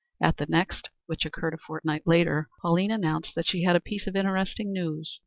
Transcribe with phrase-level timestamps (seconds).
[0.19, 4.07] At the next, which occurred a fortnight later, Pauline announced that she had a piece
[4.07, 5.19] of interesting news.